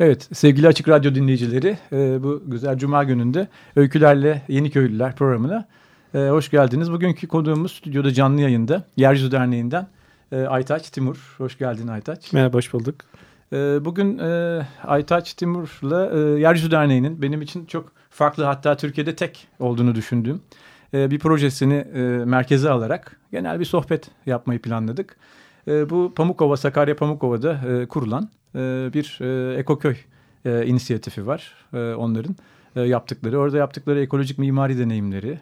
[0.00, 5.68] Evet sevgili Açık Radyo dinleyicileri e, bu güzel cuma gününde Öykülerle Yeni Köylüler programına
[6.14, 6.92] e, hoş geldiniz.
[6.92, 9.86] Bugünkü konuğumuz stüdyoda canlı yayında Yeryüzü Derneği'nden
[10.32, 11.34] e, Aytaç Timur.
[11.38, 12.32] Hoş geldin Aytaç.
[12.32, 12.94] Merhaba hoş bulduk.
[13.84, 14.18] Bugün
[14.84, 20.42] Aytaç Timur'la Yeryüzü Derneği'nin benim için çok farklı hatta Türkiye'de tek olduğunu düşündüğüm
[20.92, 21.84] bir projesini
[22.24, 25.16] merkeze alarak genel bir sohbet yapmayı planladık.
[25.66, 29.96] Bu Pamukova, Sakarya Pamukova'da kurulan e, bir e, ekoköy
[30.44, 31.54] e, inisiyatifi var
[31.96, 32.36] onların
[32.86, 33.38] yaptıkları.
[33.38, 35.38] Orada yaptıkları ekolojik mimari deneyimleri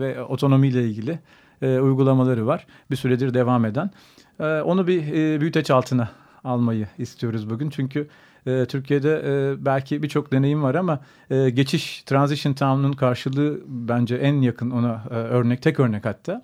[0.00, 1.18] ve otonomiyle ilgili
[1.62, 2.66] uygulamaları var.
[2.90, 3.90] Bir süredir devam eden.
[4.40, 6.08] Onu bir büyüteç altına
[6.44, 7.70] almayı istiyoruz bugün.
[7.70, 8.08] Çünkü
[8.44, 9.22] Türkiye'de
[9.58, 15.80] belki birçok deneyim var ama geçiş, transition town'un karşılığı bence en yakın ona örnek, tek
[15.80, 16.42] örnek hatta.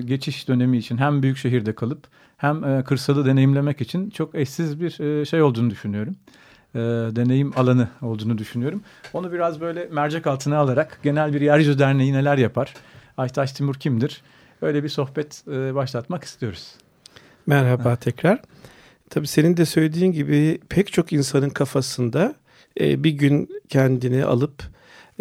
[0.00, 5.00] Geçiş dönemi için hem büyük şehirde kalıp hem e, kırsalı deneyimlemek için çok eşsiz bir
[5.00, 6.16] e, şey olduğunu düşünüyorum.
[6.74, 6.78] E,
[7.16, 8.82] deneyim alanı olduğunu düşünüyorum.
[9.12, 12.74] Onu biraz böyle mercek altına alarak genel bir yeryüzü derneği neler yapar?
[13.16, 14.22] Aytaş Timur kimdir?
[14.62, 16.74] Öyle bir sohbet e, başlatmak istiyoruz.
[17.46, 18.40] Merhaba tekrar.
[19.10, 22.34] Tabii senin de söylediğin gibi pek çok insanın kafasında
[22.80, 24.62] e, bir gün kendini alıp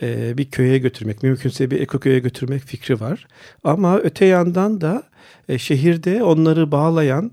[0.01, 3.27] e, bir köye götürmek, mümkünse bir ekoköye götürmek fikri var.
[3.63, 5.03] Ama öte yandan da
[5.49, 7.31] e, şehirde onları bağlayan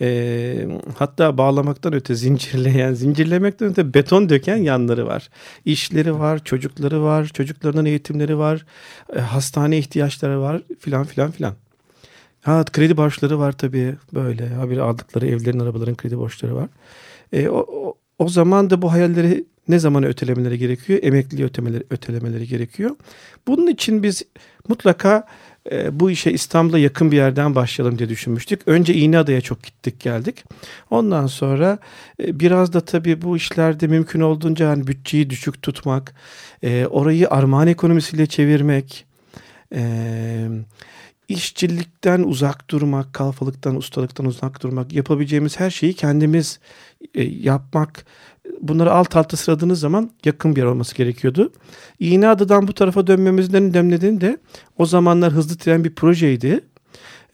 [0.00, 5.28] e, hatta bağlamaktan öte zincirleyen, zincirlemekten öte beton döken yanları var.
[5.64, 8.66] İşleri var, çocukları var, çocuklarının eğitimleri var,
[9.16, 11.54] e, hastane ihtiyaçları var filan filan filan.
[12.42, 14.48] Ha kredi borçları var tabii böyle.
[14.48, 16.68] Haberi aldıkları evlerin, arabaların kredi borçları var.
[17.32, 20.98] E, o, o, o zaman da bu hayalleri ne zaman ötelemeleri gerekiyor?
[21.02, 22.96] Emekli ötemeleri, ötelemeleri gerekiyor.
[23.46, 24.22] Bunun için biz
[24.68, 25.26] mutlaka
[25.72, 28.60] e, bu işe İstanbul'a yakın bir yerden başlayalım diye düşünmüştük.
[28.66, 30.44] Önce İğneada'ya çok gittik geldik.
[30.90, 31.78] Ondan sonra
[32.22, 36.14] e, biraz da tabii bu işlerde mümkün olduğunca hani bütçeyi düşük tutmak,
[36.62, 39.06] e, orayı armağan ekonomisiyle çevirmek,
[39.74, 40.48] e,
[41.28, 46.60] işçilikten uzak durmak, kalfalıktan, ustalıktan uzak durmak, yapabileceğimiz her şeyi kendimiz
[47.14, 48.04] e, yapmak
[48.60, 51.52] bunları alt alta sıradığınız zaman yakın bir yer olması gerekiyordu.
[51.98, 54.38] İğneada'dan bu tarafa dönmemizin en önemli de
[54.78, 56.60] o zamanlar hızlı tren bir projeydi.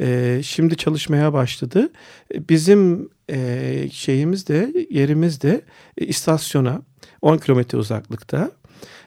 [0.00, 1.92] Ee, şimdi çalışmaya başladı.
[2.34, 5.60] Bizim e, şeyimiz de yerimiz de
[5.98, 6.82] e, istasyona
[7.22, 8.50] 10 kilometre uzaklıkta.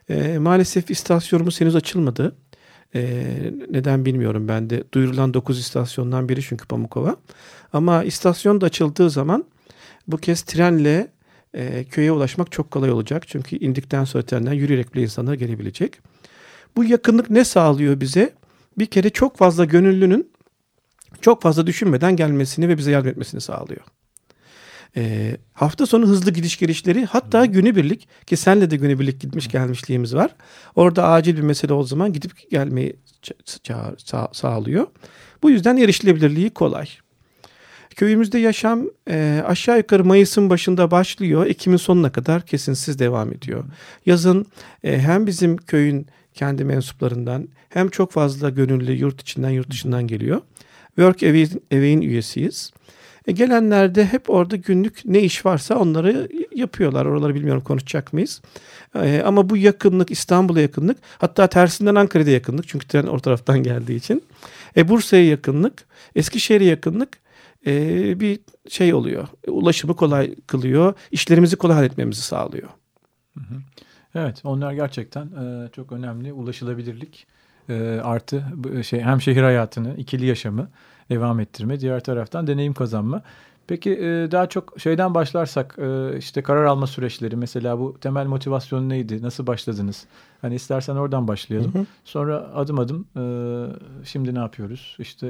[0.10, 2.36] E, maalesef istasyonumuz henüz açılmadı.
[2.96, 3.26] E,
[3.70, 4.84] neden bilmiyorum ben de.
[4.94, 7.16] Duyurulan 9 istasyondan biri çünkü Pamukova.
[7.74, 9.46] Ama istasyon da açıldığı zaman
[10.08, 11.08] bu kez trenle
[11.54, 13.28] e, köye ulaşmak çok kolay olacak.
[13.28, 16.00] Çünkü indikten sonra trenden yürüyerek bile insanlar gelebilecek.
[16.76, 18.34] Bu yakınlık ne sağlıyor bize?
[18.78, 20.32] Bir kere çok fazla gönüllünün
[21.22, 23.82] çok fazla düşünmeden gelmesini ve bize yardım etmesini sağlıyor.
[24.96, 30.36] E, hafta sonu hızlı gidiş gelişleri hatta günübirlik ki senle de günübirlik gitmiş gelmişliğimiz var.
[30.76, 34.88] Orada acil bir mesele olduğu zaman gidip gelmeyi ça- sağlıyor.
[35.44, 36.88] Bu yüzden erişilebilirliği kolay.
[37.96, 41.46] Köyümüzde yaşam e, aşağı yukarı Mayıs'ın başında başlıyor.
[41.46, 43.64] Ekim'in sonuna kadar kesintisiz devam ediyor.
[44.06, 44.46] Yazın
[44.84, 50.42] e, hem bizim köyün kendi mensuplarından hem çok fazla gönüllü yurt içinden yurt dışından geliyor.
[50.96, 51.24] Work
[51.72, 52.72] Away'in üyesiyiz.
[53.28, 57.06] E, gelenler de hep orada günlük ne iş varsa onları yapıyorlar.
[57.06, 58.42] Oraları bilmiyorum konuşacak mıyız?
[58.96, 63.96] E, ama bu yakınlık İstanbul'a yakınlık hatta tersinden Ankara'da yakınlık çünkü tren o taraftan geldiği
[63.96, 64.24] için.
[64.78, 67.23] E, Bursa'ya yakınlık, Eskişehir'e yakınlık
[67.68, 69.28] e, bir şey oluyor.
[69.48, 70.94] Ulaşımı kolay kılıyor.
[71.12, 72.70] işlerimizi kolay halletmemizi sağlıyor.
[74.16, 76.34] Evet onlar gerçekten e, çok önemli.
[76.34, 77.28] Ulaşılabilirlik
[77.70, 78.44] e, artı
[78.84, 80.70] şey hem şehir hayatını, ikili yaşamı
[81.10, 81.80] devam ettirme.
[81.80, 83.22] Diğer taraftan deneyim kazanma.
[83.68, 88.90] Peki e, daha çok şeyden başlarsak e, işte karar alma süreçleri mesela bu temel motivasyon
[88.90, 89.22] neydi?
[89.22, 90.06] Nasıl başladınız?
[90.42, 91.74] Hani istersen oradan başlayalım.
[91.74, 91.86] Hı hı.
[92.06, 93.24] Sonra adım adım e,
[94.06, 94.98] şimdi ne yapıyoruz?
[95.00, 95.28] İşte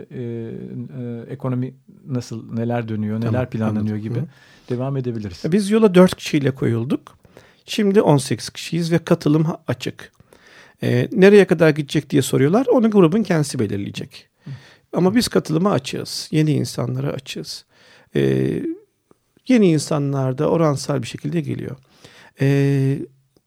[1.29, 1.73] ekonomi
[2.07, 4.01] nasıl, neler dönüyor, neler tamam, planlanıyor anladım.
[4.01, 4.25] gibi hı.
[4.69, 5.43] devam edebiliriz.
[5.51, 7.17] Biz yola dört kişiyle koyulduk.
[7.65, 10.11] Şimdi 18 kişiyiz ve katılım açık.
[11.11, 12.65] Nereye kadar gidecek diye soruyorlar.
[12.65, 14.29] Onu grubun kendisi belirleyecek.
[14.43, 14.49] Hı.
[14.93, 16.27] Ama biz katılıma açığız.
[16.31, 17.65] Yeni insanlara açığız.
[18.15, 18.53] E,
[19.47, 21.77] yeni insanlar da oransal bir şekilde geliyor.
[22.41, 22.99] Ee,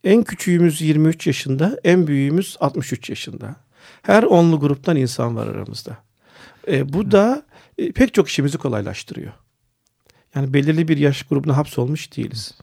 [0.04, 3.56] en küçüğümüz 23 yaşında, en büyüğümüz 63 yaşında.
[4.02, 5.98] Her onlu gruptan insan var aramızda.
[6.68, 7.42] Ee, bu da
[7.78, 9.32] e, pek çok işimizi kolaylaştırıyor.
[10.34, 12.58] Yani belirli bir yaş grubuna hapsolmuş değiliz.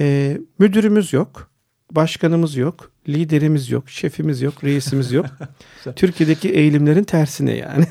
[0.00, 1.50] Ee, müdürümüz yok,
[1.92, 5.26] başkanımız yok, liderimiz yok, şefimiz yok, reisimiz yok.
[5.96, 7.86] Türkiye'deki eğilimlerin tersine yani.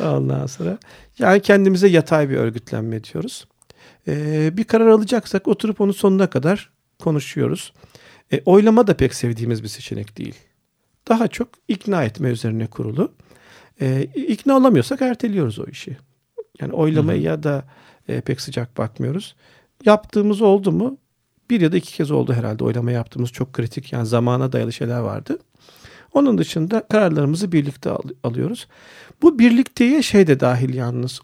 [0.00, 0.78] Ondan sonra
[1.18, 3.46] yani kendimize yatay bir örgütlenme diyoruz.
[4.08, 7.72] Ee, bir karar alacaksak oturup onu sonuna kadar konuşuyoruz.
[8.32, 10.34] E, oylama da pek sevdiğimiz bir seçenek değil.
[11.08, 13.12] Daha çok ikna etme üzerine kurulu.
[13.80, 15.96] E, ikna olamıyorsak erteliyoruz o işi.
[16.60, 17.64] Yani oylamaya da
[18.08, 19.36] e, pek sıcak bakmıyoruz.
[19.84, 20.98] Yaptığımız oldu mu?
[21.52, 24.98] Bir ya da iki kez oldu herhalde oylama yaptığımız çok kritik yani zamana dayalı şeyler
[24.98, 25.38] vardı.
[26.12, 28.68] Onun dışında kararlarımızı birlikte al- alıyoruz.
[29.22, 31.20] Bu birlikteye şey de dahil yalnız.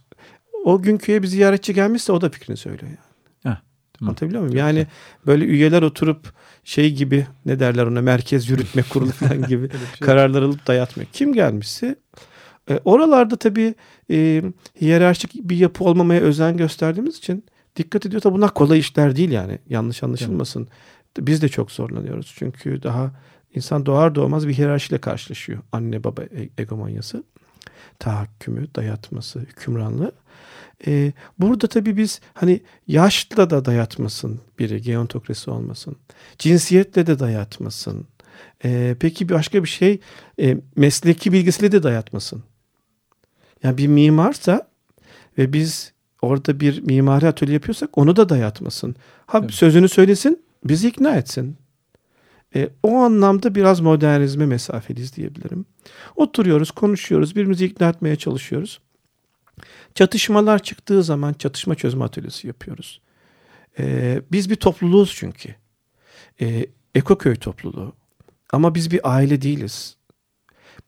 [0.65, 3.55] O gün köye bir ziyaretçi gelmişse o da fikrini söylüyor yani.
[3.55, 3.61] Heh,
[3.93, 4.09] tamam.
[4.09, 4.57] Anlatabiliyor muyum?
[4.57, 4.87] Yani
[5.27, 6.33] böyle üyeler oturup
[6.65, 11.09] şey gibi ne derler ona merkez yürütme kurulu falan gibi şey kararlar alıp dayatmıyor.
[11.13, 11.97] Kim gelmişse
[12.71, 13.75] e, oralarda tabii
[14.11, 14.43] e,
[14.81, 17.45] hiyerarşik bir yapı olmamaya özen gösterdiğimiz için
[17.79, 18.23] dikkat ediyor.
[18.23, 19.59] Tabii bunlar kolay işler değil yani.
[19.69, 20.69] Yanlış anlaşılmasın.
[21.19, 22.35] Biz de çok zorlanıyoruz.
[22.39, 23.11] Çünkü daha
[23.55, 25.59] insan doğar doğmaz bir hiyerarşiyle karşılaşıyor.
[25.73, 27.25] Anne baba e- egomanyası,
[27.99, 30.13] tahakkümü, dayatması, hükümranlığı.
[30.87, 35.97] Ee, burada tabii biz hani yaşla da dayatmasın biri, geontokrasi olmasın.
[36.39, 38.07] Cinsiyetle de dayatmasın.
[38.65, 40.01] Ee, peki başka bir şey
[40.41, 42.43] e, mesleki bilgisiyle de dayatmasın.
[43.63, 44.69] Yani bir mimarsa
[45.39, 45.93] ve biz
[46.23, 48.97] orada bir mimari atölye yapıyorsak onu da dayatmasın.
[49.27, 49.51] Ha Evet.
[49.51, 51.57] sözünü söylesin, bizi ikna etsin.
[52.55, 55.65] E, o anlamda biraz modernizme mesafeliyiz diyebilirim.
[56.17, 58.81] Oturuyoruz, konuşuyoruz, birbirimizi ikna etmeye çalışıyoruz.
[59.95, 63.01] Çatışmalar çıktığı zaman çatışma çözme atölyesi yapıyoruz.
[63.79, 65.55] E, biz bir topluluğuz çünkü.
[66.41, 67.93] E, Ekoköy topluluğu.
[68.53, 69.97] Ama biz bir aile değiliz.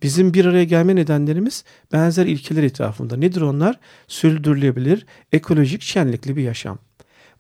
[0.03, 3.17] Bizim bir araya gelme nedenlerimiz benzer ilkeler etrafında.
[3.17, 3.79] Nedir onlar?
[4.09, 6.79] Sürdürülebilir, ekolojik, şenlikli bir yaşam.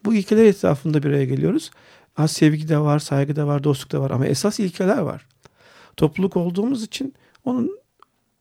[0.04, 1.70] Bu ilkeler etrafında bir araya geliyoruz.
[2.14, 5.26] Ha, sevgi de var, saygı da var, dostluk da var ama esas ilkeler var.
[5.96, 7.14] Topluluk olduğumuz için
[7.44, 7.78] onun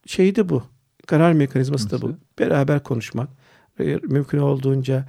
[0.06, 0.64] şeyi de bu.
[1.08, 2.16] Karar mekanizması da bu.
[2.40, 3.30] Beraber konuşmak,
[3.80, 5.06] e, mümkün olduğunca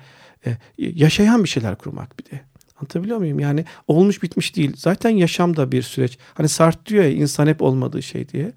[0.46, 2.40] e, yaşayan bir şeyler kurmak bir de.
[2.76, 3.40] Anlatabiliyor muyum?
[3.40, 4.72] Yani olmuş bitmiş değil.
[4.76, 6.18] Zaten yaşam da bir süreç.
[6.34, 8.52] Hani Sartre diyor ya insan hep olmadığı şey diye.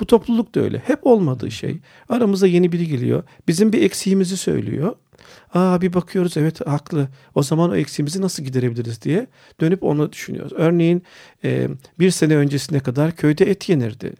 [0.00, 0.78] Bu topluluk da öyle.
[0.78, 1.78] Hep olmadığı şey.
[2.08, 3.22] Aramıza yeni biri geliyor.
[3.48, 4.96] Bizim bir eksiğimizi söylüyor.
[5.54, 7.08] Aa bir bakıyoruz evet haklı.
[7.34, 9.26] O zaman o eksiğimizi nasıl giderebiliriz diye
[9.60, 10.52] dönüp onu düşünüyoruz.
[10.56, 11.02] Örneğin
[11.44, 14.12] e, bir sene öncesine kadar köyde et yenirdi.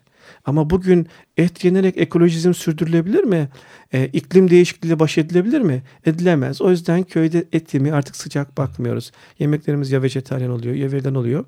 [0.45, 1.07] Ama bugün
[1.37, 3.49] et yenerek ekolojizm sürdürülebilir mi?
[3.93, 5.83] E, iklim değişikliğiyle baş edilebilir mi?
[6.07, 6.63] Edilemez.
[6.63, 9.13] O yüzden köyde et yemeye artık sıcak bakmıyoruz.
[9.39, 11.45] Yemeklerimiz ya vejetaryen oluyor ya vegan oluyor.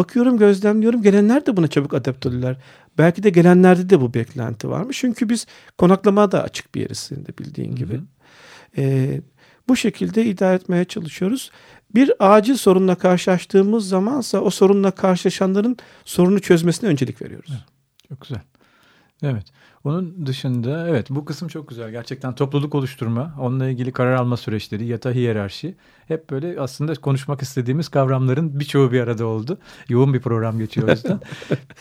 [0.00, 2.56] Bakıyorum gözlemliyorum gelenler de buna çabuk adapte oluyorlar.
[2.98, 4.98] Belki de gelenlerde de bu beklenti varmış.
[4.98, 5.46] Çünkü biz
[5.78, 7.94] konaklamaya da açık bir yeriz de bildiğin gibi.
[7.94, 8.02] Hı hı.
[8.78, 9.20] E,
[9.68, 11.50] bu şekilde idare etmeye çalışıyoruz.
[11.94, 17.52] Bir acil sorunla karşılaştığımız zamansa o sorunla karşılaşanların sorunu çözmesine öncelik veriyoruz.
[18.08, 18.40] Çok güzel.
[19.22, 19.46] Evet.
[19.84, 21.90] Onun dışında evet bu kısım çok güzel.
[21.90, 25.74] Gerçekten topluluk oluşturma, onunla ilgili karar alma süreçleri, yata hiyerarşi
[26.08, 29.58] hep böyle aslında konuşmak istediğimiz kavramların birçoğu bir arada oldu.
[29.88, 31.20] Yoğun bir program geçiyor o yüzden.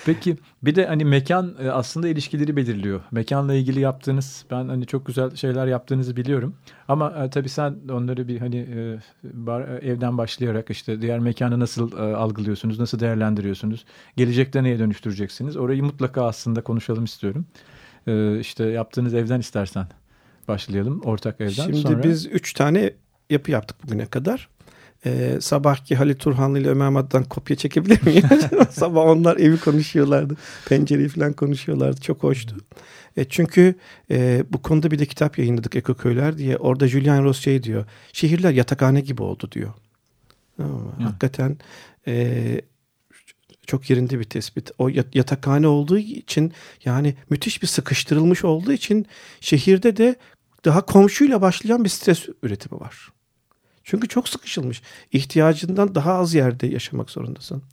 [0.05, 3.01] Peki bir de hani mekan e, aslında ilişkileri belirliyor.
[3.11, 6.55] Mekanla ilgili yaptığınız ben hani çok güzel şeyler yaptığınızı biliyorum.
[6.87, 11.59] Ama e, tabii sen onları bir hani e, bar, e, evden başlayarak işte diğer mekanı
[11.59, 13.85] nasıl e, algılıyorsunuz, nasıl değerlendiriyorsunuz,
[14.17, 15.57] gelecekte neye dönüştüreceksiniz?
[15.57, 17.45] Orayı mutlaka aslında konuşalım istiyorum.
[18.07, 19.87] E, işte yaptığınız evden istersen
[20.47, 21.51] başlayalım ortak evden.
[21.51, 22.03] Şimdi Sonra...
[22.03, 22.93] biz üç tane
[23.29, 24.49] yapı yaptık bugüne kadar.
[25.05, 28.23] Ee, sabahki Halit Turhanlı ile Ömer Mad'dan kopya çekebilir miyim?
[28.69, 30.35] Sabah onlar evi konuşuyorlardı.
[30.69, 32.01] Pencereyi falan konuşuyorlardı.
[32.01, 32.55] Çok hoştu.
[33.17, 33.75] E, çünkü
[34.11, 36.57] e, bu konuda bir de kitap yayınladık Eko Köyler diye.
[36.57, 37.85] Orada Julian Ross şey diyor.
[38.13, 39.73] Şehirler yatakhane gibi oldu diyor.
[40.57, 40.93] Tamam mı?
[40.99, 41.57] Hakikaten
[42.07, 42.61] e,
[43.69, 44.71] çok yerinde bir tespit.
[44.77, 46.53] O yat- yatakhane olduğu için
[46.85, 49.05] yani müthiş bir sıkıştırılmış olduğu için
[49.41, 50.15] şehirde de
[50.65, 53.09] daha komşuyla başlayan bir stres üretimi var.
[53.83, 54.81] Çünkü çok sıkışılmış.
[55.11, 57.63] İhtiyacından daha az yerde yaşamak zorundasın.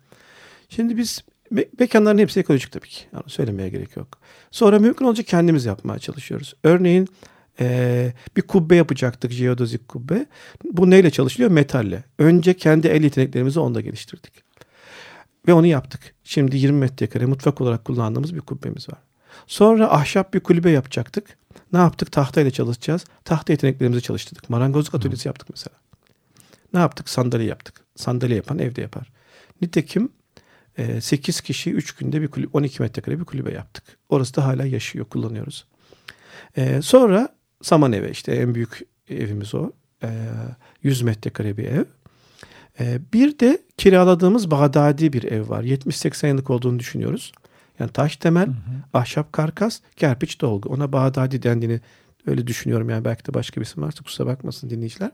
[0.68, 3.04] Şimdi biz me- mekanların hepsi ekolojik tabii ki.
[3.12, 4.18] Yani söylemeye gerek yok.
[4.50, 6.54] Sonra mümkün olunca kendimiz yapmaya çalışıyoruz.
[6.64, 7.08] Örneğin
[7.60, 9.32] eee, bir kubbe yapacaktık.
[9.32, 10.26] Jeodozik kubbe.
[10.72, 11.50] Bu neyle çalışılıyor?
[11.50, 12.04] Metalle.
[12.18, 14.45] Önce kendi el yeteneklerimizi onda geliştirdik.
[15.48, 16.14] Ve onu yaptık.
[16.24, 18.98] Şimdi 20 metrekare mutfak olarak kullandığımız bir kubbemiz var.
[19.46, 21.38] Sonra ahşap bir kulübe yapacaktık.
[21.72, 22.12] Ne yaptık?
[22.12, 23.04] Tahtayla çalışacağız.
[23.24, 24.50] Tahta yeteneklerimizi çalıştırdık.
[24.50, 25.76] Marangozluk atölyesi yaptık mesela.
[26.74, 27.08] Ne yaptık?
[27.08, 27.84] Sandalye yaptık.
[27.96, 29.12] sandalye yapan evde yapar.
[29.62, 30.12] Nitekim
[31.00, 33.84] 8 kişi 3 günde bir kulüp 12 metrekare bir kulübe yaptık.
[34.08, 35.66] Orası da hala yaşıyor kullanıyoruz.
[36.80, 39.72] Sonra Saman eve işte en büyük evimiz o.
[40.82, 41.84] 100 metrekare bir ev.
[43.12, 45.64] Bir de kiraladığımız Bağdadi bir ev var.
[45.64, 47.32] 70-80 yıllık olduğunu düşünüyoruz.
[47.78, 48.54] Yani taş temel, hı hı.
[48.94, 50.68] ahşap karkas, kerpiç dolgu.
[50.68, 51.80] Ona Bağdadi dendiğini
[52.26, 52.90] öyle düşünüyorum.
[52.90, 55.10] Yani belki de başka bir isim varsa kusura bakmasın dinleyiciler.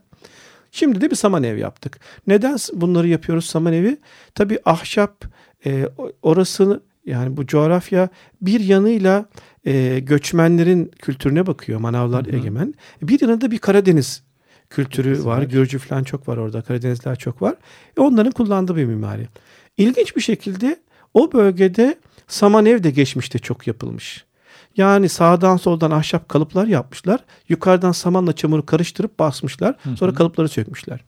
[0.71, 1.99] Şimdi de bir saman ev yaptık.
[2.27, 3.97] Neden bunları yapıyoruz saman evi?
[4.35, 5.25] Tabii ahşap
[5.65, 5.89] e,
[6.21, 8.09] orası yani bu coğrafya
[8.41, 9.25] bir yanıyla
[9.65, 11.79] e, göçmenlerin kültürüne bakıyor.
[11.79, 12.35] Manavlar hı hı.
[12.35, 12.73] egemen.
[13.01, 14.23] Bir yanında bir Karadeniz
[14.73, 15.29] kültürü Kesinlikle.
[15.31, 15.43] var.
[15.43, 16.61] Gürcü falan çok var orada.
[16.61, 17.55] Karadenizler çok var.
[17.97, 19.27] E onların kullandığı bir mimari.
[19.77, 20.79] İlginç bir şekilde
[21.13, 21.95] o bölgede
[22.27, 24.25] saman ev de geçmişte çok yapılmış.
[24.77, 27.19] Yani sağdan soldan ahşap kalıplar yapmışlar.
[27.49, 29.75] Yukarıdan samanla çamuru karıştırıp basmışlar.
[29.95, 30.99] Sonra kalıpları sökmüşler.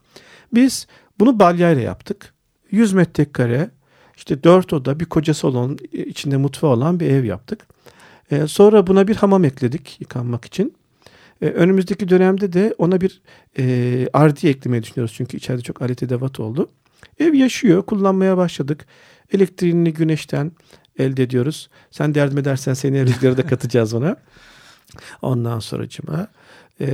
[0.53, 0.87] Biz
[1.19, 2.33] bunu balyayla yaptık.
[2.71, 3.69] 100 metrekare
[4.17, 7.67] işte 4 oda bir koca salon içinde mutfağı olan bir ev yaptık.
[8.31, 10.75] Ee, sonra buna bir hamam ekledik yıkanmak için.
[11.41, 13.21] Ee, önümüzdeki dönemde de ona bir
[13.57, 15.13] e, ardiye eklemeyi düşünüyoruz.
[15.17, 16.71] Çünkü içeride çok alet edevat oldu.
[17.19, 17.83] Ev yaşıyor.
[17.83, 18.85] Kullanmaya başladık.
[19.31, 20.51] Elektriğini güneşten,
[20.99, 21.69] elde ediyoruz.
[21.91, 24.15] Sen de yardım edersen seni evlilikleri de katacağız ona.
[25.21, 26.27] Ondan sonracıma
[26.81, 26.87] e,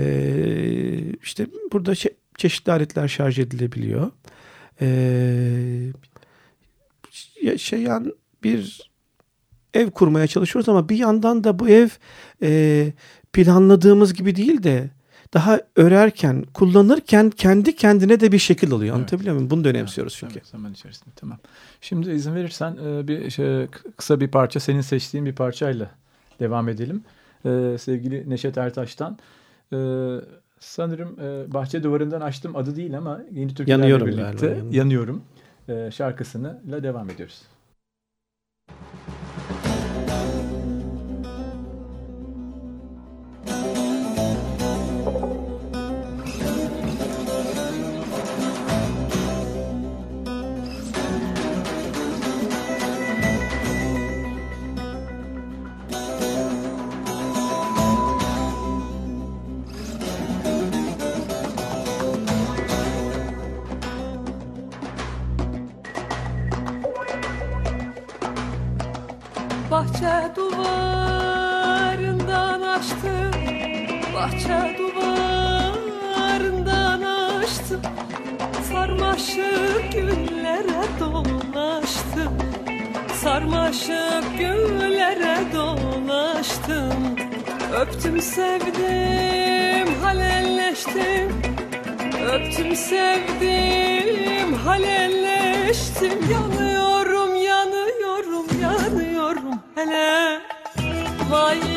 [1.24, 4.12] işte burada şey, çeşitli aletler şarj edilebiliyor.
[4.82, 4.88] E,
[7.42, 8.92] yaşayan bir
[9.74, 11.90] ev kurmaya çalışıyoruz ama bir yandan da bu ev
[12.42, 12.92] e,
[13.34, 14.90] planladığımız gibi değil de
[15.34, 18.96] daha örerken, kullanırken kendi kendine de bir şekil alıyor.
[18.96, 19.50] Anlatabiliyor muyum?
[19.50, 20.34] Bunu da önemsiyoruz çünkü.
[20.34, 21.10] Evet, zaman içerisinde.
[21.16, 21.38] Tamam.
[21.82, 25.92] Şimdi izin verirsen e, bir şey, kısa bir parça, senin seçtiğin bir parçayla
[26.40, 27.04] devam edelim.
[27.46, 29.18] Ee, sevgili Neşet Ertaş'tan.
[29.74, 29.78] Ee,
[30.60, 35.24] sanırım e, Bahçe Duvarı'ndan açtım adı değil ama yeni yanıyorum birlikte galiba, yanıyorum.
[35.70, 37.42] E, şarkısını ile devam ediyoruz.
[74.22, 76.22] Bahçe duvarından
[77.02, 77.82] açtım
[78.72, 82.34] Sarmaşık güllere dolaştım
[83.24, 87.02] Sarmaşık güllere dolaştım
[87.82, 91.42] Öptüm sevdim halelleştim.
[92.34, 96.32] Öptüm sevdim halelleştim.
[96.32, 99.60] Yanıyorum yanıyorum yanıyorum.
[99.76, 100.42] Hele
[101.30, 101.71] Mail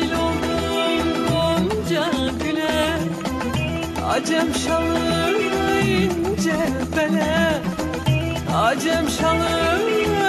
[4.15, 6.55] Acem şalı ince
[6.97, 7.61] bele
[8.55, 10.24] Acem şalı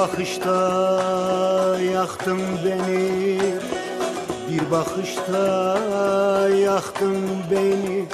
[0.00, 0.56] bakışta
[1.94, 3.38] yaktın beni.
[4.48, 5.78] Bir bakışta
[6.48, 7.16] yaktın
[7.50, 8.04] beni.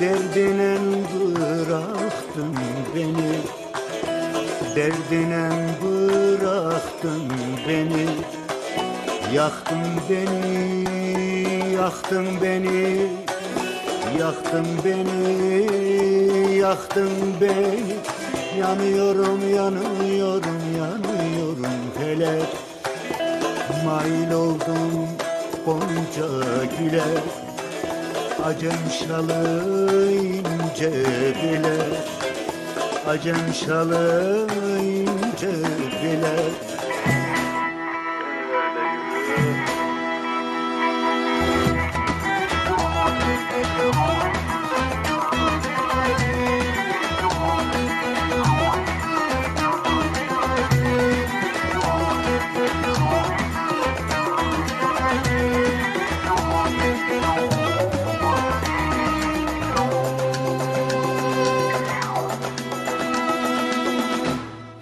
[0.00, 0.78] Derdine
[1.12, 2.56] bıraktın
[2.94, 3.32] beni.
[4.76, 5.50] Derdine
[5.82, 7.32] bıraktın
[7.68, 8.06] beni.
[9.34, 13.06] Yaktın beni, yaktın beni.
[14.18, 18.15] Yaktın beni, yaktın beni
[18.60, 22.42] Yanıyorum, yanıyorum, yanıyorum hele
[23.84, 25.08] Mail oldum
[25.64, 26.28] gonca
[26.78, 27.04] güle.
[28.44, 30.90] Acem şalı ince
[31.42, 31.76] bile
[33.08, 34.46] Acem şalı
[34.82, 35.52] ince
[36.02, 36.36] bile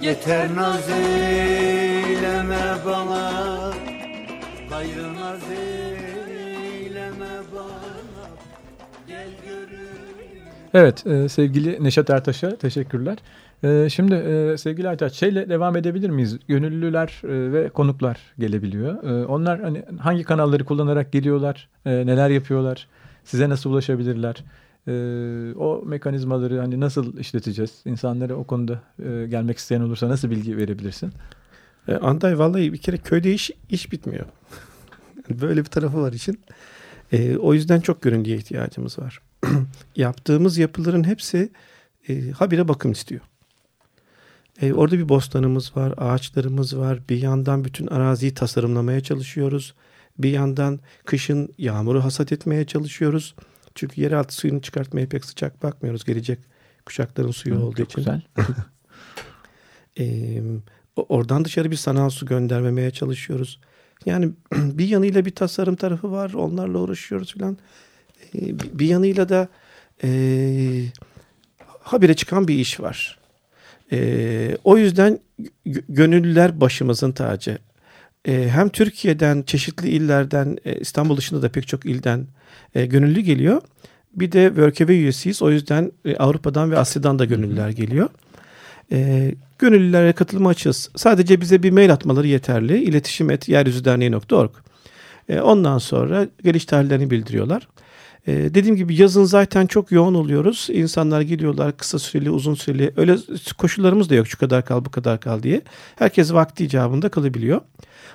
[0.05, 3.73] Yeter naz eyleme bana
[4.71, 8.29] Gayrı naz eyleme bana
[9.09, 9.79] Gel görün
[10.75, 13.19] Evet e, sevgili Neşet Ertaş'a teşekkürler.
[13.63, 16.39] E, şimdi e, sevgili Aytaç şeyle devam edebilir miyiz?
[16.49, 19.05] Gönüllüler e, ve konuklar gelebiliyor.
[19.05, 21.69] E, onlar hani hangi kanalları kullanarak geliyorlar?
[21.87, 22.89] E, neler yapıyorlar?
[23.25, 24.45] Size nasıl ulaşabilirler?
[24.89, 24.93] E,
[25.57, 27.83] o mekanizmaları hani nasıl işleteceğiz?
[27.85, 31.13] İnsanlara o konuda e, gelmek isteyen olursa nasıl bilgi verebilirsin?
[31.89, 34.27] E, Anday vallahi bir kere köyde iş iş bitmiyor.
[35.31, 36.41] Böyle bir tarafı var için.
[37.13, 39.21] E, o yüzden çok görüntüye ihtiyacımız var.
[39.97, 41.51] Yaptığımız yapıların hepsi
[42.09, 43.21] e, habire bakım istiyor.
[44.63, 46.99] E, orada bir bostanımız var, ağaçlarımız var.
[47.09, 49.75] Bir yandan bütün araziyi tasarımlamaya çalışıyoruz.
[50.19, 53.35] Bir yandan kışın yağmuru hasat etmeye çalışıyoruz.
[53.75, 56.05] Çünkü yeraltı suyunu çıkartmaya pek sıcak bakmıyoruz.
[56.05, 56.39] Gelecek
[56.87, 57.97] kuşakların suyu olduğu Çok için.
[58.01, 58.23] güzel.
[59.99, 60.41] E,
[60.97, 63.61] oradan dışarı bir sanal su göndermemeye çalışıyoruz.
[64.07, 66.33] Yani bir yanıyla bir tasarım tarafı var.
[66.33, 67.59] Onlarla uğraşıyoruz filan.
[68.35, 69.49] E, bir- yanıyla da
[70.05, 70.09] e,
[71.81, 73.19] habire çıkan bir iş var.
[73.93, 75.19] E, o yüzden
[75.67, 77.59] gö- gönüllüler başımızın tacı.
[78.29, 82.27] E, hem Türkiye'den, çeşitli illerden, e, İstanbul dışında da pek çok ilden
[82.75, 83.63] e, gönüllü geliyor.
[84.15, 85.43] Bir de WorkEve üyesiyiz.
[85.43, 88.09] O yüzden e, Avrupa'dan ve Asya'dan da gönüllüler geliyor.
[88.93, 90.91] E, gönüllülere katılma açığız.
[90.97, 92.83] Sadece bize bir mail atmaları yeterli.
[92.83, 94.51] İletişim et yeryüzüderneği.org.
[95.29, 97.69] E, ondan sonra geliş tarihlerini bildiriyorlar.
[98.27, 100.69] E, dediğim gibi yazın zaten çok yoğun oluyoruz.
[100.73, 102.93] İnsanlar geliyorlar kısa süreli, uzun süreli.
[102.97, 103.17] Öyle
[103.59, 105.63] koşullarımız da yok şu kadar kal, bu kadar kal diye.
[105.97, 107.61] Herkes vakti icabında kalabiliyor.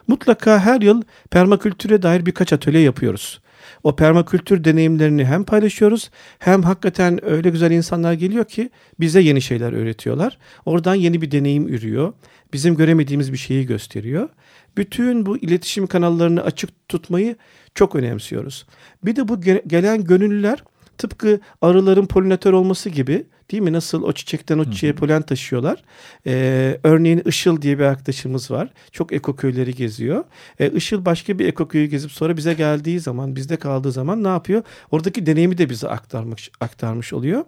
[0.07, 1.01] Mutlaka her yıl
[1.31, 3.39] permakültüre dair birkaç atölye yapıyoruz.
[3.83, 9.73] O permakültür deneyimlerini hem paylaşıyoruz hem hakikaten öyle güzel insanlar geliyor ki bize yeni şeyler
[9.73, 10.37] öğretiyorlar.
[10.65, 12.13] Oradan yeni bir deneyim ürüyor.
[12.53, 14.29] Bizim göremediğimiz bir şeyi gösteriyor.
[14.77, 17.35] Bütün bu iletişim kanallarını açık tutmayı
[17.75, 18.65] çok önemsiyoruz.
[19.05, 20.63] Bir de bu ge- gelen gönüllüler
[20.99, 23.73] tıpkı arıların polinatör olması gibi değil mi?
[23.73, 25.83] Nasıl o çiçekten o çiçeğe polen taşıyorlar.
[26.27, 28.69] Ee, örneğin Işıl diye bir arkadaşımız var.
[28.91, 30.23] Çok ekoköyleri geziyor.
[30.59, 34.63] Ee, Işıl başka bir ekoköyü gezip sonra bize geldiği zaman, bizde kaldığı zaman ne yapıyor?
[34.91, 37.43] Oradaki deneyimi de bize aktarmış, aktarmış oluyor.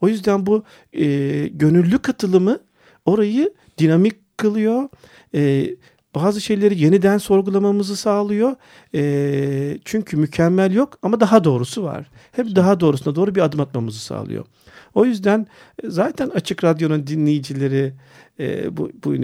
[0.00, 1.04] O yüzden bu e,
[1.48, 2.58] gönüllü katılımı
[3.04, 4.88] orayı dinamik kılıyor.
[5.34, 5.70] E,
[6.16, 8.56] bazı şeyleri yeniden sorgulamamızı sağlıyor.
[8.94, 12.10] E, çünkü mükemmel yok ama daha doğrusu var.
[12.32, 14.44] Hep daha doğrusuna doğru bir adım atmamızı sağlıyor.
[14.94, 15.46] O yüzden
[15.82, 17.92] e, zaten Açık Radyo'nun dinleyicileri
[18.40, 19.14] e, bu, bu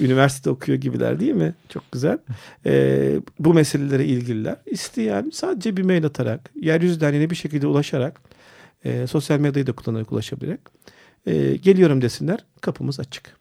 [0.00, 1.54] üniversite okuyor gibiler değil mi?
[1.68, 2.18] Çok güzel.
[2.66, 4.56] E, bu meselelere ilgililer.
[4.66, 8.20] İsteyen sadece bir mail atarak, yeryüzü derneğine bir şekilde ulaşarak,
[8.84, 10.60] e, sosyal medyayı da kullanarak ulaşabilerek
[11.26, 12.44] e, geliyorum desinler.
[12.60, 13.37] Kapımız açık.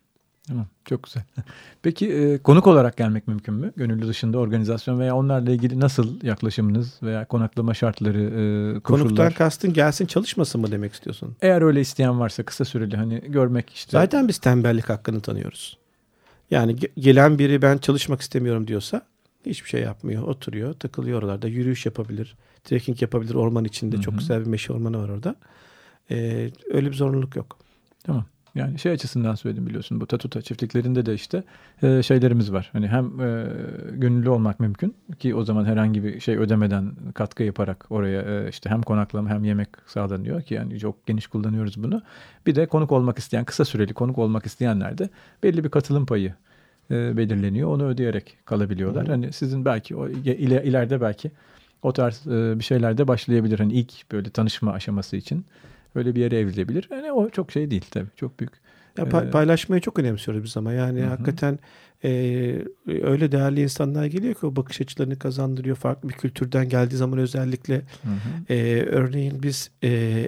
[0.47, 1.23] Tamam, çok güzel.
[1.81, 3.71] Peki e, konuk olarak gelmek mümkün mü?
[3.75, 9.07] Gönüllü dışında organizasyon veya onlarla ilgili nasıl yaklaşımınız veya konaklama şartları, e, koşullar?
[9.07, 11.35] Konuktan kastın gelsin çalışmasın mı demek istiyorsun?
[11.41, 13.91] Eğer öyle isteyen varsa kısa süreli hani görmek işte.
[13.91, 15.77] Zaten biz tembellik hakkını tanıyoruz.
[16.51, 19.01] Yani ge- gelen biri ben çalışmak istemiyorum diyorsa
[19.45, 20.23] hiçbir şey yapmıyor.
[20.23, 21.47] Oturuyor, takılıyor oralarda.
[21.47, 23.95] Yürüyüş yapabilir, trekking yapabilir orman içinde.
[23.95, 24.03] Hı hı.
[24.03, 25.35] Çok güzel bir meşe ormanı var orada.
[26.11, 27.57] Ee, öyle bir zorunluluk yok.
[28.03, 28.25] Tamam.
[28.57, 31.43] Yani şey açısından söyledim biliyorsun bu tatuta çiftliklerinde de işte
[31.83, 32.69] e, şeylerimiz var.
[32.73, 33.47] Hani hem e,
[33.91, 38.69] gönüllü olmak mümkün ki o zaman herhangi bir şey ödemeden katkı yaparak oraya e, işte
[38.69, 42.01] hem konaklama hem yemek sağlanıyor ki yani çok geniş kullanıyoruz bunu.
[42.45, 45.09] Bir de konuk olmak isteyen kısa süreli konuk olmak isteyenler de
[45.43, 46.33] belli bir katılım payı
[46.91, 47.69] e, belirleniyor.
[47.69, 49.07] Onu ödeyerek kalabiliyorlar.
[49.07, 49.11] Hı.
[49.11, 51.31] Hani sizin belki o ile- ileride belki
[51.81, 53.59] o tarz e, bir şeyler de başlayabilir.
[53.59, 55.45] Hani ilk böyle tanışma aşaması için
[55.97, 56.87] öyle bir yere evrilebilir.
[56.91, 58.09] Yani o çok şey değil tabii.
[58.15, 58.53] Çok büyük.
[58.97, 61.09] Ya pa- Ee, paylaşmayı çok önemsiyoruz biz ama yani Hı hı.
[61.09, 61.59] hakikaten
[62.03, 62.09] e,
[62.87, 65.75] öyle değerli insanlar geliyor ki o bakış açılarını kazandırıyor.
[65.75, 67.81] Farklı bir kültürden geldiği zaman özellikle.
[68.49, 70.27] Ee, örneğin biz e,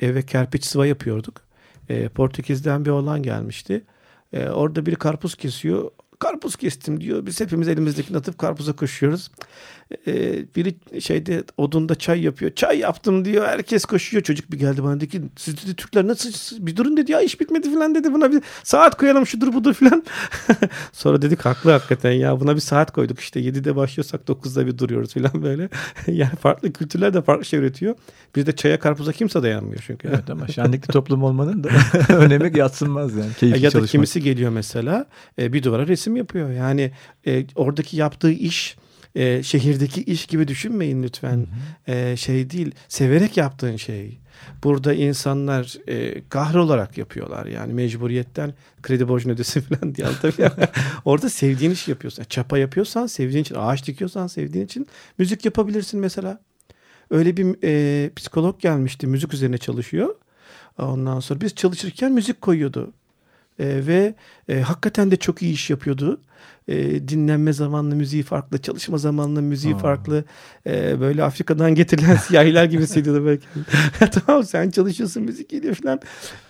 [0.00, 1.40] eve kerpiç sıva yapıyorduk.
[1.88, 3.82] E, Portekiz'den bir oğlan gelmişti.
[4.32, 5.90] E, orada biri karpuz kesiyor.
[6.20, 7.26] Karpuz kestim diyor.
[7.26, 9.30] Biz hepimiz elimizdekini atıp karpuza koşuyoruz.
[10.06, 10.12] E,
[10.56, 12.54] biri şeyde odunda çay yapıyor.
[12.54, 13.46] Çay yaptım diyor.
[13.46, 14.22] Herkes koşuyor.
[14.22, 17.20] Çocuk bir geldi bana dedi ki siz dedi Türkler nasıl siz- bir durun dedi ya
[17.20, 18.12] iş bitmedi falan dedi.
[18.12, 20.04] Buna bir saat koyalım şudur budur falan.
[20.92, 25.14] Sonra dedik haklı hakikaten ya buna bir saat koyduk işte 7'de başlıyorsak 9'da bir duruyoruz
[25.14, 25.68] falan böyle.
[26.06, 27.94] yani farklı kültürler de farklı şey üretiyor.
[28.36, 30.08] Bizde çaya karpuza kimse dayanmıyor çünkü.
[30.08, 31.68] Evet ama şenlikli toplum olmanın da
[32.14, 33.30] önemi yatsınmaz yani.
[33.40, 33.90] Keyifli ya da çalışmak.
[33.90, 35.06] kimisi geliyor mesela
[35.38, 36.50] e, bir duvara resim yapıyor.
[36.50, 36.90] Yani
[37.26, 38.76] e, oradaki yaptığı iş
[39.14, 41.46] e, şehirdeki iş gibi düşünmeyin lütfen.
[41.86, 44.18] E, şey değil, severek yaptığın şey.
[44.64, 50.50] Burada insanlar e, kahrolarak yapıyorlar yani mecburiyetten kredi borcunu ödesin falan diye tabii.
[51.04, 52.24] Orada sevdiğin işi yapıyorsun.
[52.28, 54.86] Çapa yapıyorsan sevdiğin için, ağaç dikiyorsan sevdiğin için
[55.18, 56.40] müzik yapabilirsin mesela.
[57.10, 60.14] Öyle bir e, psikolog gelmişti müzik üzerine çalışıyor.
[60.78, 62.92] Ondan sonra biz çalışırken müzik koyuyordu.
[63.60, 64.14] E, ve
[64.48, 66.20] e, hakikaten de çok iyi iş yapıyordu.
[66.68, 69.78] E, dinlenme zamanlı müziği farklı, çalışma zamanlı müziği Aa.
[69.78, 70.24] farklı.
[70.66, 73.46] E, böyle Afrika'dan getirilen siyahiler gibi hissediyordu belki.
[74.26, 76.00] tamam sen çalışıyorsun müzik geliyor falan.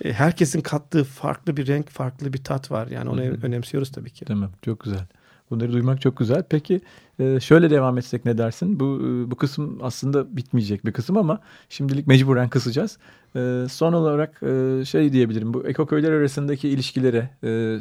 [0.04, 2.86] E, herkesin kattığı farklı bir renk, farklı bir tat var.
[2.86, 4.24] Yani onu önemsiyoruz tabii ki.
[4.24, 5.06] Tamam çok güzel.
[5.50, 6.42] Bunları duymak çok güzel.
[6.48, 6.80] Peki
[7.18, 8.80] e, şöyle devam etsek ne dersin?
[8.80, 12.98] Bu e, bu kısım aslında bitmeyecek bir kısım ama şimdilik mecburen kısacağız.
[13.36, 14.40] E, son olarak
[14.86, 15.54] şey diyebilirim.
[15.54, 17.30] Bu ekoköyler arasındaki ilişkilere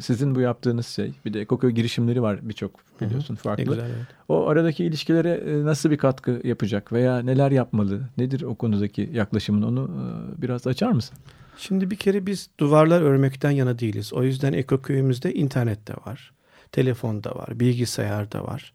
[0.02, 1.12] sizin bu yaptığınız şey.
[1.24, 3.64] Bir de ekoköy girişimleri var birçok biliyorsun Ne farklı.
[3.64, 3.80] güzel.
[3.84, 4.06] evet.
[4.28, 8.00] O aradaki ilişkilere nasıl bir katkı yapacak veya neler yapmalı?
[8.18, 9.62] Nedir o konudaki yaklaşımın?
[9.62, 9.90] Onu
[10.38, 11.16] biraz açar mısın?
[11.58, 14.12] Şimdi bir kere biz duvarlar örmekten yana değiliz.
[14.12, 16.32] O yüzden ekoköyümüzde internette var.
[16.72, 18.72] Telefonda var, bilgisayarda var.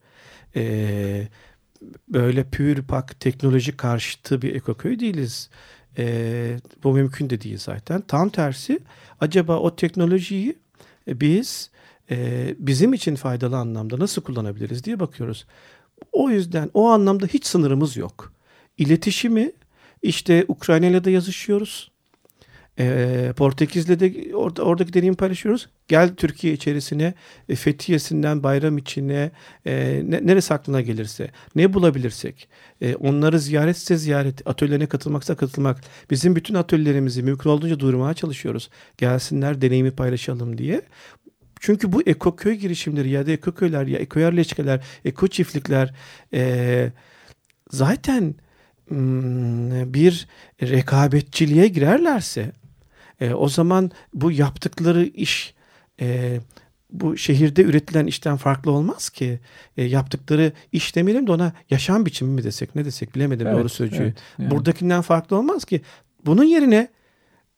[0.55, 1.27] Ee,
[2.07, 5.49] böyle pür pak teknoloji karşıtı bir ekoköy değiliz.
[5.97, 8.01] Ee, bu mümkün de değil zaten.
[8.01, 8.79] Tam tersi
[9.19, 10.55] acaba o teknolojiyi
[11.07, 11.71] biz
[12.11, 15.45] e, bizim için faydalı anlamda nasıl kullanabiliriz diye bakıyoruz.
[16.11, 18.33] O yüzden o anlamda hiç sınırımız yok.
[18.77, 19.51] İletişimi
[20.01, 21.91] işte Ukrayna ile de yazışıyoruz.
[22.79, 25.69] Ee, Portekiz'le de orada, oradaki deneyimi paylaşıyoruz.
[25.87, 27.13] Gel Türkiye içerisine,
[27.49, 29.31] e, Fethiye'sinden bayram içine,
[29.65, 32.47] e, ne- neresi aklına gelirse, ne bulabilirsek,
[32.81, 35.81] e, onları ziyaretse ziyaret, atölyelerine katılmaksa katılmak.
[36.11, 38.69] Bizim bütün atölyelerimizi mümkün olduğunca duyurmaya çalışıyoruz.
[38.97, 40.81] Gelsinler, deneyimi paylaşalım diye.
[41.59, 45.93] Çünkü bu ekoköy girişimleri ya da ekoköyler ya ekoyerleşkeler, eko çiftlikler
[46.33, 46.91] e,
[47.71, 48.35] zaten
[48.87, 50.27] hmm, bir
[50.61, 52.51] rekabetçiliğe girerlerse
[53.21, 55.53] e, o zaman bu yaptıkları iş
[56.01, 56.39] e,
[56.91, 59.39] bu şehirde üretilen işten farklı olmaz ki.
[59.77, 63.97] E, yaptıkları iş demeyelim de ona yaşam biçimi mi desek ne desek bilemedim doğru sözcüğü.
[64.03, 64.17] evet.
[64.39, 65.81] Yani Buradakinden farklı olmaz ki.
[66.25, 66.87] Bunun yerine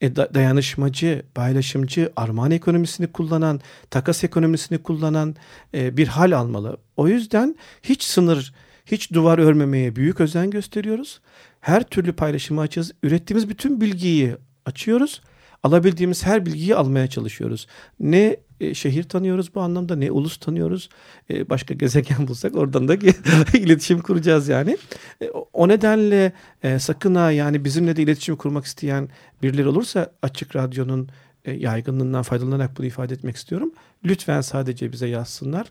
[0.01, 5.35] e, da- dayanışmacı, paylaşımcı, armağan ekonomisini kullanan, takas ekonomisini kullanan
[5.73, 6.77] e, bir hal almalı.
[6.97, 8.53] O yüzden hiç sınır,
[8.85, 11.21] hiç duvar örmemeye büyük özen gösteriyoruz.
[11.61, 12.91] Her türlü paylaşımı açığız.
[13.03, 15.21] Ürettiğimiz bütün bilgiyi açıyoruz.
[15.63, 17.67] Alabildiğimiz her bilgiyi almaya çalışıyoruz.
[17.99, 20.89] Ne e, şehir tanıyoruz bu anlamda ne ulus tanıyoruz.
[21.29, 22.95] E, başka gezegen bulsak oradan da
[23.53, 24.77] iletişim kuracağız yani.
[25.21, 26.31] E, o- nedenle
[26.79, 29.09] sakın ha yani bizimle de iletişim kurmak isteyen
[29.43, 31.09] birileri olursa Açık Radyo'nun
[31.45, 33.71] yaygınlığından faydalanarak bunu ifade etmek istiyorum.
[34.05, 35.67] Lütfen sadece bize yazsınlar.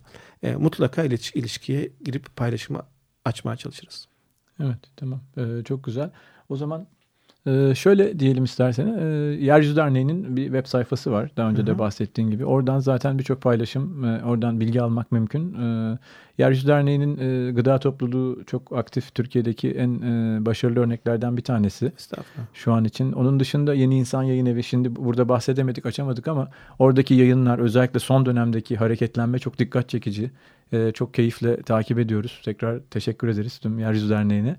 [0.58, 2.82] Mutlaka ilişkiye girip paylaşımı
[3.24, 4.08] açmaya çalışırız.
[4.60, 6.10] Evet tamam Ee, çok güzel.
[6.48, 6.86] O zaman
[7.46, 9.04] e, şöyle diyelim istersen e,
[9.44, 11.30] Yeryüzü Derneği'nin bir web sayfası var.
[11.36, 12.44] Daha önce Hı de bahsettiğin gibi.
[12.44, 15.54] Oradan zaten birçok paylaşım, e, oradan bilgi almak mümkün.
[15.54, 15.98] E,
[16.38, 19.14] Yeryüzü Derneği'nin e, gıda topluluğu çok aktif.
[19.14, 22.46] Türkiye'deki en e, başarılı örneklerden bir tanesi Estağfurullah.
[22.54, 23.12] şu an için.
[23.12, 28.26] Onun dışında Yeni İnsan Yayın Evi şimdi burada bahsedemedik, açamadık ama oradaki yayınlar özellikle son
[28.26, 30.30] dönemdeki hareketlenme çok dikkat çekici.
[30.72, 32.40] Ee, çok keyifle takip ediyoruz.
[32.44, 34.56] Tekrar teşekkür ederiz tüm Yeryüzü Derneği'ne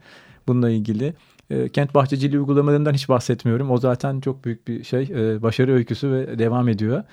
[0.48, 1.14] bununla ilgili.
[1.50, 3.72] Ee, kent bahçeciliği uygulamalarından hiç bahsetmiyorum.
[3.72, 5.02] O zaten çok büyük bir şey.
[5.02, 7.04] Ee, başarı öyküsü ve devam ediyor.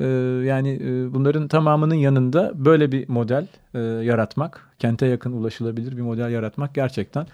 [0.00, 0.04] Ee,
[0.46, 6.30] yani e, bunların tamamının yanında böyle bir model e, yaratmak, kente yakın ulaşılabilir bir model
[6.30, 7.26] yaratmak gerçekten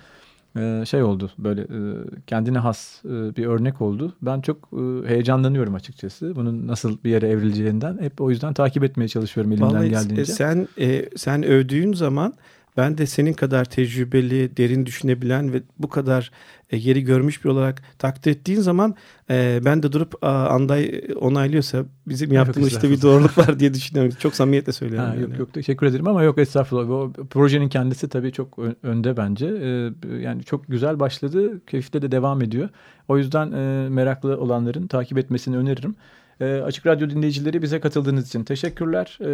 [0.57, 1.79] e, şey oldu böyle e,
[2.27, 4.15] kendine has e, bir örnek oldu.
[4.23, 6.37] Ben çok e, heyecanlanıyorum açıkçası.
[6.37, 7.99] Bunun nasıl bir yere evrileceğinden.
[8.01, 10.23] Hep o yüzden takip etmeye çalışıyorum elimden Vallahi geldiğince.
[10.23, 12.35] e, sen e, sen övdüğün zaman
[12.77, 16.31] ben de senin kadar tecrübeli, derin düşünebilen ve bu kadar
[16.71, 18.95] e, yeri görmüş bir olarak takdir ettiğin zaman
[19.31, 24.13] e, ben de durup aa, Anday onaylıyorsa bizim yaptığımız işte bir doğruluk var diye düşünüyorum.
[24.19, 25.09] Çok samimiyetle söylüyorum.
[25.09, 25.23] Ha, yani.
[25.23, 26.91] yok yok teşekkür ederim ama yok estağfurullah.
[26.91, 29.47] O projenin kendisi tabii çok önde bence.
[29.47, 31.61] Ee, yani çok güzel başladı.
[31.67, 32.69] Keyifle de devam ediyor.
[33.09, 35.95] O yüzden e, meraklı olanların takip etmesini öneririm.
[36.41, 39.19] E, Açık Radyo dinleyicileri bize katıldığınız için teşekkürler.
[39.21, 39.27] E,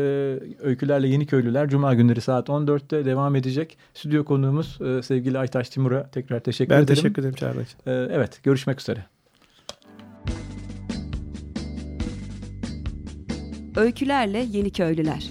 [0.62, 3.78] Öykülerle Yeni Köylüler Cuma günleri saat 14'te devam edecek.
[3.94, 6.94] Stüdyo konuğumuz e, sevgili Aytaş Timur'a tekrar teşekkür Ben ederim.
[6.94, 7.90] teşekkür ederim için.
[7.90, 9.04] E, evet görüşmek üzere.
[13.76, 15.30] Öykülerle Yeni Köylüler.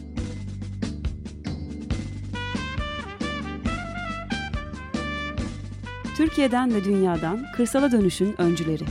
[6.17, 8.84] Türkiye'den ve dünyadan kırsala dönüşün öncüleri.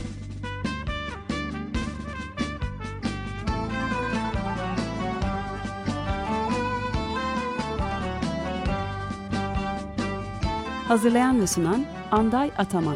[10.91, 12.95] Hazırlayan ve sunan Anday Ataman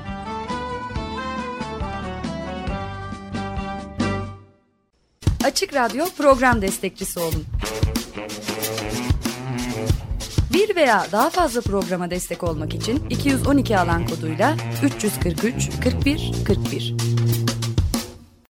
[5.44, 7.44] Açık Radyo program destekçisi olun.
[10.54, 17.15] Bir veya daha fazla programa destek olmak için 212 alan koduyla 343 41 41.